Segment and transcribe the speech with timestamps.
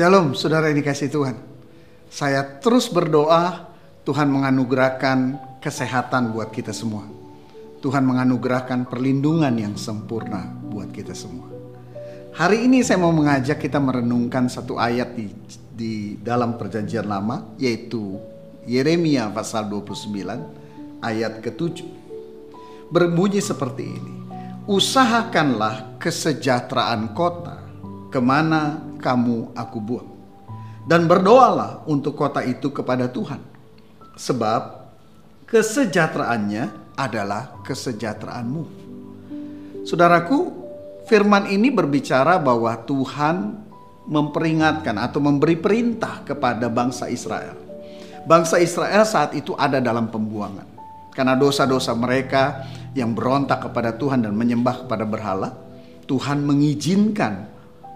[0.00, 1.36] Shalom, saudara yang dikasih Tuhan.
[2.08, 3.68] Saya terus berdoa
[4.08, 7.04] Tuhan menganugerahkan kesehatan buat kita semua.
[7.84, 11.52] Tuhan menganugerahkan perlindungan yang sempurna buat kita semua.
[12.32, 15.36] Hari ini saya mau mengajak kita merenungkan satu ayat di,
[15.76, 18.16] di dalam perjanjian lama yaitu
[18.64, 21.84] Yeremia pasal 29 ayat ke-7.
[22.88, 24.14] Berbunyi seperti ini.
[24.64, 27.68] Usahakanlah kesejahteraan kota
[28.08, 30.10] ke mana kamu aku buang.
[30.84, 33.40] Dan berdoalah untuk kota itu kepada Tuhan.
[34.16, 34.62] Sebab
[35.48, 38.64] kesejahteraannya adalah kesejahteraanmu.
[39.88, 40.52] Saudaraku,
[41.08, 43.64] firman ini berbicara bahwa Tuhan
[44.10, 47.56] memperingatkan atau memberi perintah kepada bangsa Israel.
[48.28, 50.68] Bangsa Israel saat itu ada dalam pembuangan.
[51.10, 55.56] Karena dosa-dosa mereka yang berontak kepada Tuhan dan menyembah kepada berhala,
[56.06, 57.46] Tuhan mengizinkan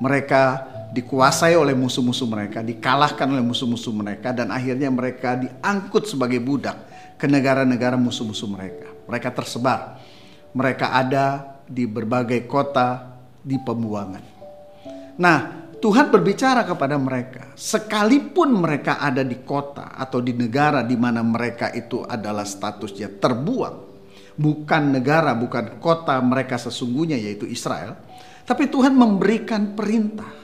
[0.00, 6.76] mereka dikuasai oleh musuh-musuh mereka, dikalahkan oleh musuh-musuh mereka, dan akhirnya mereka diangkut sebagai budak
[7.16, 8.92] ke negara-negara musuh-musuh mereka.
[9.08, 9.98] Mereka tersebar,
[10.52, 14.24] mereka ada di berbagai kota di pembuangan.
[15.16, 15.38] Nah,
[15.80, 21.72] Tuhan berbicara kepada mereka, sekalipun mereka ada di kota atau di negara di mana mereka
[21.74, 23.76] itu adalah statusnya terbuang,
[24.36, 28.12] bukan negara, bukan kota mereka sesungguhnya, yaitu Israel
[28.42, 30.41] tapi Tuhan memberikan perintah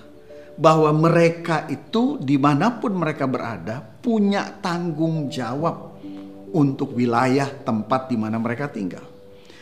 [0.59, 6.03] bahwa mereka itu di mana pun mereka berada punya tanggung jawab
[6.51, 9.07] untuk wilayah tempat di mana mereka tinggal.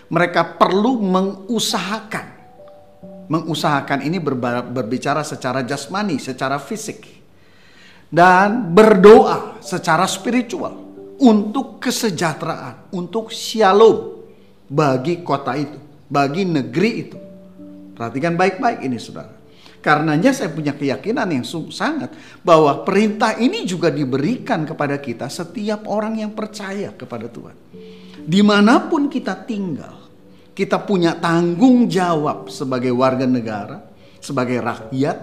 [0.08, 2.26] Mereka perlu mengusahakan.
[3.26, 4.22] Mengusahakan ini
[4.72, 7.04] berbicara secara jasmani, secara fisik.
[8.06, 10.78] Dan berdoa secara spiritual
[11.18, 14.22] untuk kesejahteraan, untuk shalom
[14.70, 15.76] bagi kota itu,
[16.06, 17.18] bagi negeri itu.
[17.98, 19.34] Perhatikan baik-baik ini saudara.
[19.86, 22.10] Karenanya saya punya keyakinan yang sangat
[22.42, 27.54] bahwa perintah ini juga diberikan kepada kita setiap orang yang percaya kepada Tuhan.
[28.26, 30.10] Di mana pun kita tinggal,
[30.58, 33.78] kita punya tanggung jawab sebagai warga negara,
[34.18, 35.18] sebagai rakyat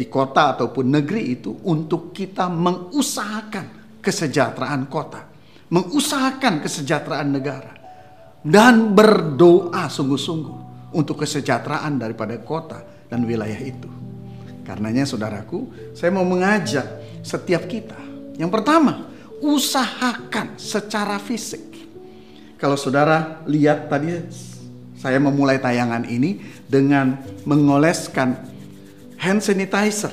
[0.00, 5.28] di kota ataupun negeri itu untuk kita mengusahakan kesejahteraan kota,
[5.68, 7.76] mengusahakan kesejahteraan negara,
[8.40, 13.88] dan berdoa sungguh-sungguh untuk kesejahteraan daripada kota dan wilayah itu.
[14.64, 16.84] Karenanya saudaraku, saya mau mengajak
[17.24, 17.96] setiap kita.
[18.36, 19.08] Yang pertama,
[19.40, 21.64] usahakan secara fisik.
[22.58, 24.18] Kalau saudara lihat tadi
[24.98, 27.16] saya memulai tayangan ini dengan
[27.46, 28.34] mengoleskan
[29.16, 30.12] hand sanitizer.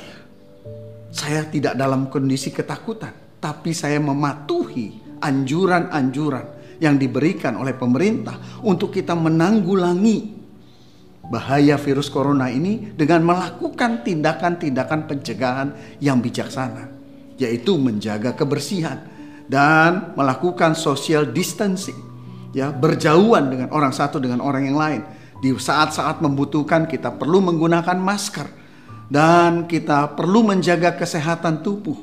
[1.10, 3.12] Saya tidak dalam kondisi ketakutan,
[3.42, 10.45] tapi saya mematuhi anjuran-anjuran yang diberikan oleh pemerintah untuk kita menanggulangi
[11.30, 15.70] bahaya virus corona ini dengan melakukan tindakan-tindakan pencegahan
[16.02, 16.92] yang bijaksana,
[17.42, 19.02] yaitu menjaga kebersihan
[19.50, 21.98] dan melakukan social distancing,
[22.54, 25.02] ya berjauhan dengan orang satu dengan orang yang lain.
[25.36, 28.48] Di saat-saat membutuhkan kita perlu menggunakan masker
[29.12, 32.00] dan kita perlu menjaga kesehatan tubuh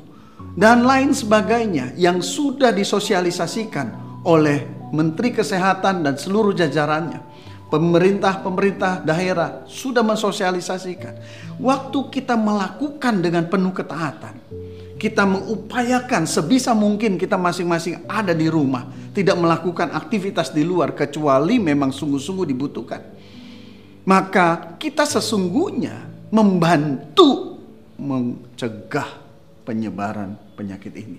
[0.53, 7.33] dan lain sebagainya yang sudah disosialisasikan oleh Menteri Kesehatan dan seluruh jajarannya
[7.73, 11.17] pemerintah-pemerintah daerah sudah mensosialisasikan.
[11.57, 14.37] Waktu kita melakukan dengan penuh ketaatan,
[15.01, 18.85] kita mengupayakan sebisa mungkin kita masing-masing ada di rumah,
[19.17, 23.01] tidak melakukan aktivitas di luar kecuali memang sungguh-sungguh dibutuhkan.
[24.05, 27.57] Maka kita sesungguhnya membantu
[27.97, 29.09] mencegah
[29.65, 31.17] penyebaran penyakit ini.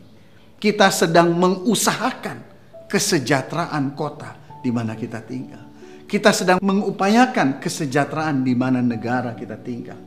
[0.62, 2.38] Kita sedang mengusahakan
[2.86, 5.63] kesejahteraan kota di mana kita tinggal.
[6.14, 9.98] Kita sedang mengupayakan kesejahteraan di mana negara kita tinggal.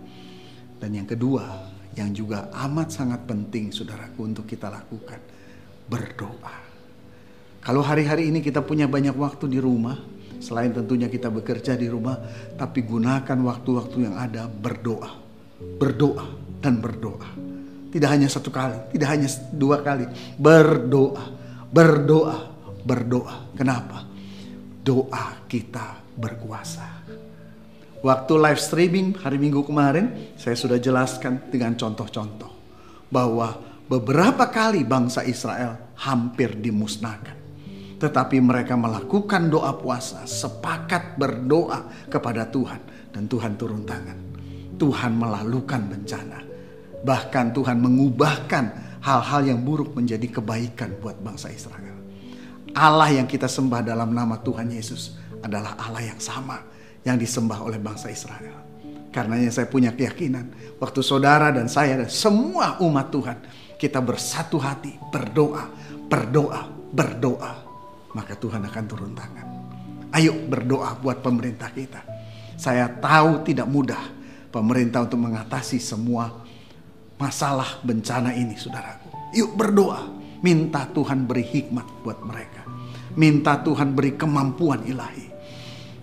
[0.79, 1.67] Dan yang kedua,
[1.99, 5.19] yang juga amat sangat penting saudaraku untuk kita lakukan,
[5.83, 6.63] berdoa.
[7.59, 9.99] Kalau hari-hari ini kita punya banyak waktu di rumah,
[10.39, 12.15] selain tentunya kita bekerja di rumah,
[12.55, 15.11] tapi gunakan waktu-waktu yang ada berdoa.
[15.59, 16.23] Berdoa
[16.63, 17.35] dan berdoa.
[17.91, 20.07] Tidak hanya satu kali, tidak hanya dua kali.
[20.39, 21.35] Berdoa,
[21.67, 22.47] berdoa,
[22.87, 23.51] berdoa.
[23.59, 24.07] Kenapa?
[24.87, 27.03] Doa kita berkuasa.
[27.99, 32.51] Waktu live streaming hari Minggu kemarin, saya sudah jelaskan dengan contoh-contoh
[33.11, 33.59] bahwa
[33.91, 37.35] beberapa kali bangsa Israel hampir dimusnahkan.
[37.97, 44.15] Tetapi mereka melakukan doa puasa, sepakat berdoa kepada Tuhan, dan Tuhan turun tangan.
[44.77, 46.39] Tuhan melalukan bencana,
[47.01, 48.65] bahkan Tuhan mengubahkan
[49.01, 51.97] hal-hal yang buruk menjadi kebaikan buat bangsa Israel.
[52.73, 56.59] Allah yang kita sembah dalam nama Tuhan Yesus adalah Allah yang sama
[57.05, 58.65] yang disembah oleh bangsa Israel.
[59.13, 63.37] Karenanya saya punya keyakinan waktu saudara dan saya dan semua umat Tuhan
[63.77, 65.69] kita bersatu hati, berdoa,
[66.09, 67.53] berdoa, berdoa,
[68.17, 69.47] maka Tuhan akan turun tangan.
[70.17, 72.01] Ayo berdoa buat pemerintah kita.
[72.57, 74.01] Saya tahu tidak mudah
[74.49, 76.41] pemerintah untuk mengatasi semua
[77.21, 79.37] masalah bencana ini, saudaraku.
[79.37, 80.09] Yuk berdoa,
[80.41, 82.56] minta Tuhan beri hikmat buat mereka.
[83.17, 85.25] Minta Tuhan beri kemampuan ilahi.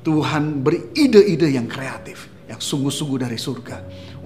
[0.05, 3.77] Tuhan beri ide-ide yang kreatif, yang sungguh-sungguh dari surga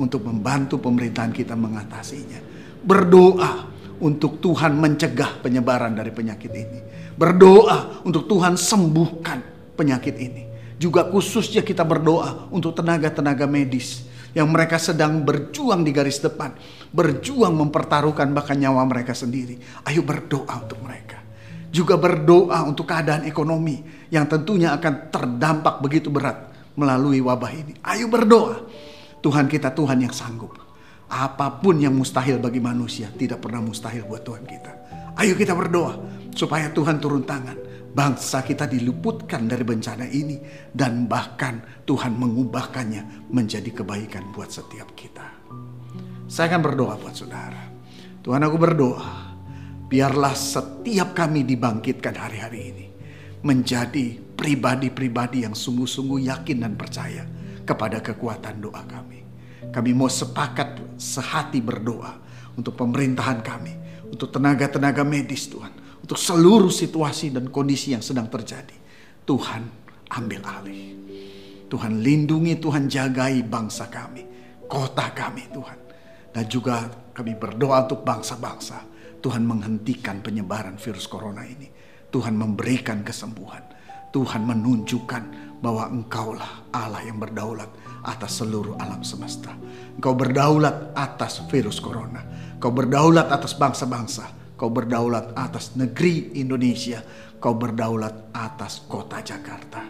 [0.00, 2.40] untuk membantu pemerintahan kita mengatasinya.
[2.82, 3.68] Berdoa
[4.00, 6.80] untuk Tuhan mencegah penyebaran dari penyakit ini.
[7.14, 9.38] Berdoa untuk Tuhan sembuhkan
[9.76, 10.42] penyakit ini.
[10.78, 16.54] Juga khususnya kita berdoa untuk tenaga-tenaga medis yang mereka sedang berjuang di garis depan,
[16.94, 19.58] berjuang mempertaruhkan bahkan nyawa mereka sendiri.
[19.84, 21.27] Ayo berdoa untuk mereka.
[21.68, 26.48] Juga berdoa untuk keadaan ekonomi yang tentunya akan terdampak begitu berat
[26.78, 27.76] melalui wabah ini.
[27.84, 28.64] Ayo berdoa.
[29.18, 30.54] Tuhan kita Tuhan yang sanggup.
[31.08, 34.72] Apa pun yang mustahil bagi manusia tidak pernah mustahil buat Tuhan kita.
[35.18, 35.98] Ayo kita berdoa
[36.30, 37.58] supaya Tuhan turun tangan
[37.90, 40.38] bangsa kita diluputkan dari bencana ini
[40.70, 45.26] dan bahkan Tuhan mengubahkannya menjadi kebaikan buat setiap kita.
[46.28, 47.66] Saya akan berdoa buat saudara.
[48.22, 49.27] Tuhan aku berdoa,
[49.88, 52.86] biarlah setiap kami dibangkitkan hari-hari ini
[53.40, 57.24] menjadi pribadi-pribadi yang sungguh-sungguh yakin dan percaya
[57.64, 59.24] kepada kekuatan doa kami.
[59.68, 62.20] Kami mau sepakat sehati berdoa
[62.56, 63.74] untuk pemerintahan kami,
[64.08, 68.76] untuk tenaga-tenaga medis Tuhan, untuk seluruh situasi dan kondisi yang sedang terjadi.
[69.28, 69.62] Tuhan
[70.08, 70.96] ambil alih.
[71.68, 74.24] Tuhan lindungi, Tuhan jagai bangsa kami,
[74.64, 75.78] kota kami Tuhan.
[76.32, 78.97] Dan juga kami berdoa untuk bangsa-bangsa.
[79.18, 81.70] Tuhan menghentikan penyebaran virus corona ini.
[82.08, 83.62] Tuhan memberikan kesembuhan.
[84.08, 85.22] Tuhan menunjukkan
[85.60, 87.68] bahwa engkaulah Allah yang berdaulat
[88.06, 89.52] atas seluruh alam semesta.
[89.98, 92.24] Engkau berdaulat atas virus corona.
[92.56, 96.98] Engkau berdaulat atas bangsa-bangsa Kau berdaulat atas negeri Indonesia.
[97.38, 99.86] Kau berdaulat atas kota Jakarta.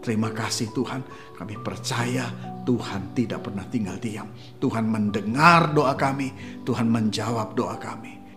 [0.00, 1.04] Terima kasih Tuhan.
[1.36, 2.24] Kami percaya
[2.64, 4.32] Tuhan tidak pernah tinggal diam.
[4.56, 6.32] Tuhan mendengar doa kami.
[6.64, 8.24] Tuhan menjawab doa kami.